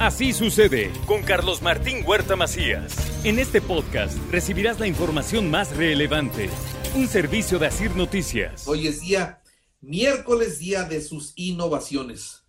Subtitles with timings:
[0.00, 2.94] Así sucede con Carlos Martín Huerta Macías.
[3.24, 6.50] En este podcast recibirás la información más relevante.
[6.94, 8.68] Un servicio de Asir Noticias.
[8.68, 9.42] Hoy es día,
[9.80, 12.44] miércoles, día de sus innovaciones.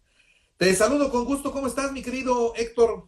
[0.57, 1.51] Te saludo con gusto.
[1.51, 3.07] ¿Cómo estás, mi querido Héctor?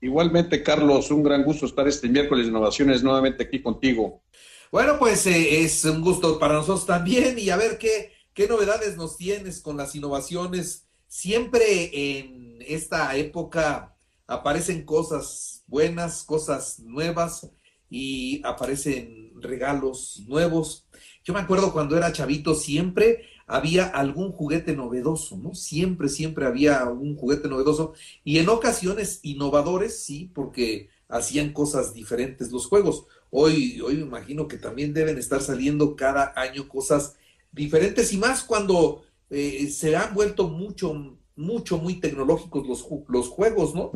[0.00, 4.22] Igualmente, Carlos, un gran gusto estar este miércoles de innovaciones nuevamente aquí contigo.
[4.70, 8.96] Bueno, pues eh, es un gusto para nosotros también y a ver qué, qué novedades
[8.96, 10.86] nos tienes con las innovaciones.
[11.14, 13.94] Siempre en esta época
[14.26, 17.50] aparecen cosas buenas, cosas nuevas
[17.90, 20.86] y aparecen regalos nuevos.
[21.22, 25.54] Yo me acuerdo cuando era chavito, siempre había algún juguete novedoso, ¿no?
[25.54, 27.92] Siempre, siempre había un juguete novedoso
[28.24, 33.04] y en ocasiones innovadores, sí, porque hacían cosas diferentes los juegos.
[33.28, 37.16] Hoy, hoy me imagino que también deben estar saliendo cada año cosas
[37.52, 43.74] diferentes y más cuando eh, se han vuelto mucho, mucho, muy tecnológicos los, los juegos,
[43.74, 43.92] ¿no?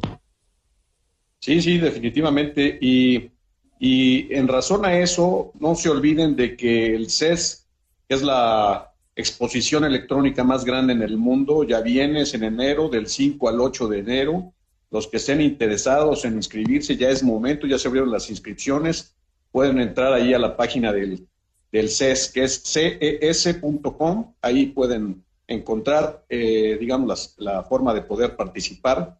[1.41, 2.79] Sí, sí, definitivamente.
[2.81, 3.31] Y,
[3.79, 7.69] y en razón a eso, no se olviden de que el CES,
[8.09, 12.89] que es la exposición electrónica más grande en el mundo, ya viene, es en enero,
[12.89, 14.55] del 5 al 8 de enero.
[14.91, 19.15] Los que estén interesados en inscribirse, ya es momento, ya se abrieron las inscripciones.
[19.53, 21.29] Pueden entrar ahí a la página del,
[21.73, 24.33] del CES, que es ces.com.
[24.41, 29.19] Ahí pueden encontrar, eh, digamos, la forma de poder participar.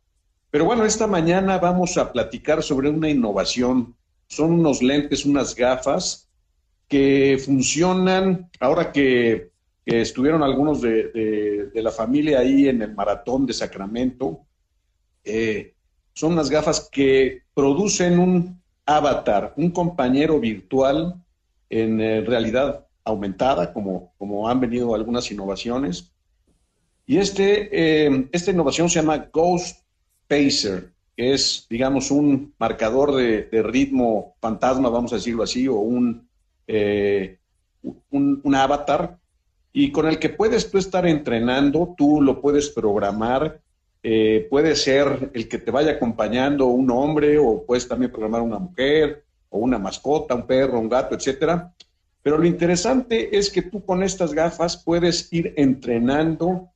[0.51, 3.95] Pero bueno, esta mañana vamos a platicar sobre una innovación.
[4.27, 6.29] Son unos lentes, unas gafas
[6.89, 13.47] que funcionan, ahora que, estuvieron algunos de, de, de, la familia ahí en el maratón
[13.47, 14.41] de Sacramento,
[15.23, 15.75] eh,
[16.13, 21.23] son unas gafas que producen un avatar, un compañero virtual
[21.69, 26.13] en eh, realidad aumentada, como, como han venido algunas innovaciones.
[27.07, 27.69] Y este,
[28.07, 29.85] eh, esta innovación se llama Ghost
[30.27, 36.29] Pacer, que es, digamos, un marcador de, ritmo fantasma, vamos a decirlo así, o un,
[36.67, 37.39] eh,
[38.11, 39.19] un, un, avatar,
[39.73, 43.61] y con el que puedes tú estar entrenando, tú lo puedes programar,
[44.03, 48.59] eh, puede ser el que te vaya acompañando un hombre, o puedes también programar una
[48.59, 51.73] mujer, o una mascota, un perro, un gato, etcétera.
[52.23, 56.71] Pero lo interesante es que tú con estas gafas puedes ir entrenando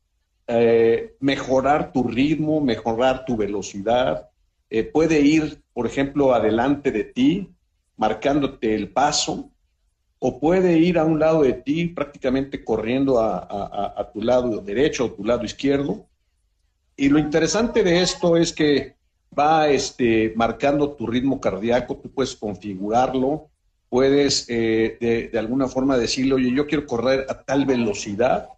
[0.53, 4.29] eh, mejorar tu ritmo, mejorar tu velocidad.
[4.69, 7.49] Eh, puede ir, por ejemplo, adelante de ti,
[7.97, 9.49] marcándote el paso,
[10.19, 15.13] o puede ir a un lado de ti, prácticamente corriendo a, tu lado derecho o
[15.13, 16.09] tu lado izquierdo.
[16.97, 18.97] Y lo interesante de esto es que
[19.39, 23.51] va este, marcando tu ritmo cardíaco, tú puedes configurarlo,
[23.89, 28.49] puedes eh, de, de alguna forma decirle, oye, yo quiero correr a tal velocidad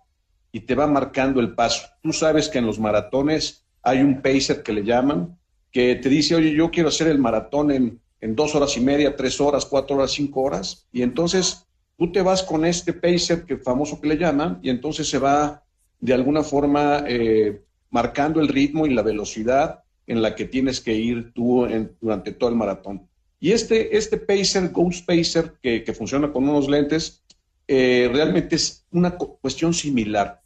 [0.53, 1.89] y te va marcando el paso.
[2.03, 5.39] Tú sabes que en los maratones hay un pacer que le llaman,
[5.73, 9.17] que te dice, oye, yo quiero hacer el maratón en, en dos horas y media,
[9.17, 13.57] tres horas, cuatro horas, cinco horas, y entonces tú te vas con este pacer que
[13.57, 15.65] famoso que le llaman, y entonces se va
[15.99, 20.95] de alguna forma eh, marcando el ritmo y la velocidad en la que tienes que
[20.95, 21.67] ir tú
[22.01, 23.09] durante todo el maratón.
[23.41, 27.23] Y este, este pacer, Ghost Pacer, que, que funciona con unos lentes,
[27.67, 30.42] eh, realmente es una cuestión similar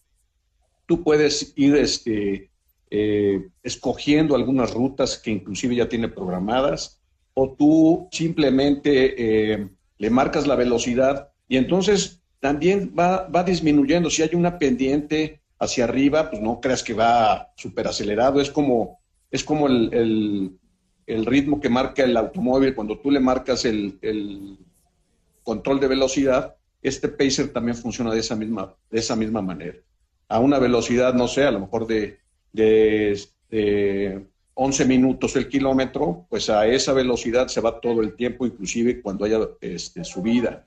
[0.86, 2.50] tú puedes ir este,
[2.90, 7.00] eh, escogiendo algunas rutas que inclusive ya tiene programadas,
[7.34, 14.08] o tú simplemente eh, le marcas la velocidad y entonces también va, va, disminuyendo.
[14.08, 19.00] Si hay una pendiente hacia arriba, pues no creas que va súper acelerado, es como,
[19.30, 20.58] es como el, el,
[21.06, 24.58] el, ritmo que marca el automóvil cuando tú le marcas el, el
[25.42, 26.56] control de velocidad.
[26.82, 29.76] Este pacer también funciona de esa misma, de esa misma manera
[30.28, 32.18] a una velocidad, no sé, a lo mejor de,
[32.52, 33.20] de,
[33.50, 39.02] de 11 minutos el kilómetro, pues a esa velocidad se va todo el tiempo, inclusive
[39.02, 40.66] cuando haya este, subida.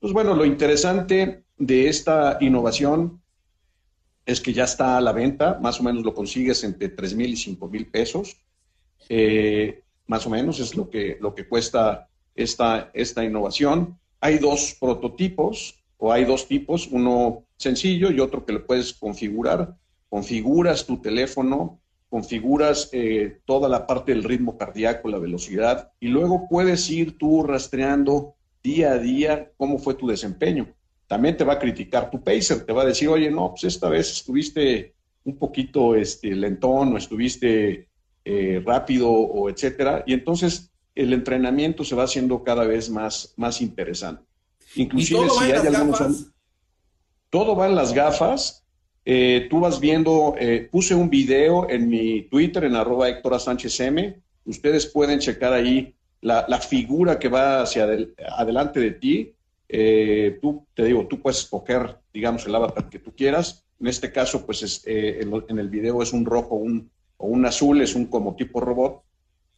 [0.00, 3.20] Pues bueno, lo interesante de esta innovación
[4.26, 7.30] es que ya está a la venta, más o menos lo consigues entre 3 mil
[7.30, 8.36] y 5 mil pesos,
[9.08, 13.98] eh, más o menos es lo que, lo que cuesta esta, esta innovación.
[14.20, 19.76] Hay dos prototipos, o hay dos tipos, uno sencillo y otro que le puedes configurar.
[20.08, 21.80] Configuras tu teléfono
[22.14, 27.42] configuras eh, toda la parte del ritmo cardíaco, la velocidad, y luego puedes ir tú
[27.42, 30.72] rastreando día a día cómo fue tu desempeño.
[31.08, 33.88] También te va a criticar tu pacer, te va a decir, oye, no, pues esta
[33.88, 34.94] vez estuviste
[35.24, 37.88] un poquito este, lentón o estuviste
[38.24, 40.04] eh, rápido o etcétera.
[40.06, 44.22] Y entonces el entrenamiento se va haciendo cada vez más, más interesante.
[44.76, 46.30] Inclusive si hay algunos...
[47.34, 48.64] Todo va en las gafas
[49.04, 53.80] eh, tú vas viendo, eh, puse un video en mi Twitter, en arroba Héctor Sánchez
[53.80, 54.16] M.
[54.44, 57.88] Ustedes pueden checar ahí la, figura que va hacia
[58.36, 59.34] adelante de ti.
[59.68, 63.66] Eh, tú, te digo, tú puedes escoger, digamos, el avatar que tú quieras.
[63.80, 66.88] En este caso, pues es, en, el video es un rojo un,
[67.18, 69.02] o un azul, es un como tipo robot.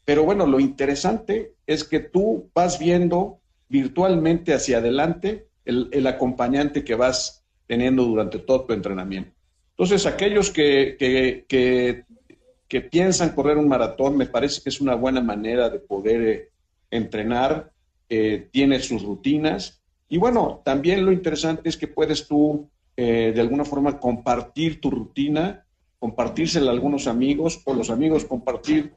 [0.05, 3.38] Pero bueno, lo interesante es que tú vas viendo
[3.69, 9.36] virtualmente hacia adelante el, el acompañante que vas teniendo durante todo tu entrenamiento.
[9.70, 15.68] Entonces, aquellos que, que, piensan correr un maratón, me parece que es una buena manera
[15.68, 16.48] de poder eh,
[16.90, 17.72] entrenar,
[18.08, 19.82] eh, tiene sus rutinas.
[20.08, 24.90] Y bueno, también lo interesante es que puedes tú, eh, de alguna forma, compartir tu
[24.90, 25.66] rutina,
[25.98, 28.92] compartírsela a algunos amigos o los amigos compartir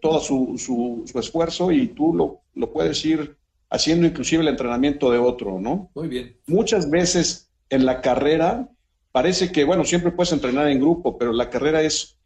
[0.00, 3.36] todo su, su, esfuerzo y tú lo, lo puedes ir
[3.68, 5.90] haciendo inclusive el entrenamiento de otro, ¿no?
[5.96, 6.36] Muy bien.
[6.46, 8.68] Muchas veces en la carrera
[9.12, 12.16] parece que, bueno, siempre puedes entrenar en grupo, pero la carrera es,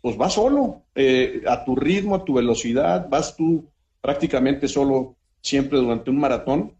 [0.00, 3.68] pues vas solo, eh, a tu ritmo, a tu velocidad, vas tú
[4.00, 6.74] prácticamente solo siempre durante un maratón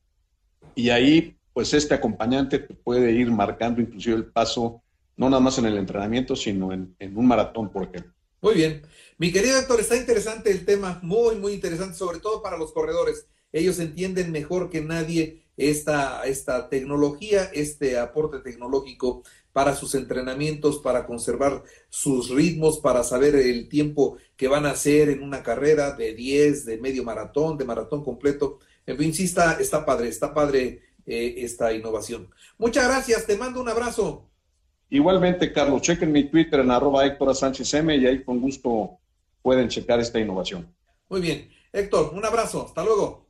[0.75, 4.83] y ahí, pues este acompañante te puede ir marcando inclusive el paso,
[5.17, 8.13] no nada más en el entrenamiento, sino en, en un maratón, por ejemplo.
[8.43, 8.83] Muy bien.
[9.19, 13.27] Mi querido Héctor, está interesante el tema, muy, muy interesante, sobre todo para los corredores.
[13.53, 21.07] Ellos entienden mejor que nadie esta, esta tecnología, este aporte tecnológico para sus entrenamientos, para
[21.07, 26.15] conservar sus ritmos, para saber el tiempo que van a hacer en una carrera de
[26.15, 28.59] 10, de medio maratón, de maratón completo.
[28.87, 32.31] En fin, sí está, está padre, está padre eh, esta innovación.
[32.59, 34.31] Muchas gracias, te mando un abrazo.
[34.89, 38.99] Igualmente, Carlos, chequen mi Twitter en arroba Héctor Sánchez M y ahí con gusto
[39.43, 40.75] pueden checar esta innovación.
[41.09, 41.49] Muy bien.
[41.73, 42.67] Héctor, un abrazo.
[42.67, 43.30] Hasta luego.